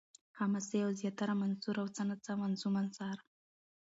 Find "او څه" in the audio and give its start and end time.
1.81-2.01